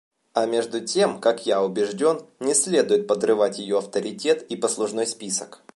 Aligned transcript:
А 0.33 0.47
между 0.47 0.81
тем, 0.83 1.19
как 1.19 1.45
я 1.45 1.61
убежден, 1.61 2.25
не 2.39 2.55
следует 2.55 3.05
подрывать 3.07 3.59
ее 3.59 3.77
авторитет 3.77 4.41
и 4.49 4.55
послужной 4.55 5.05
список. 5.05 5.61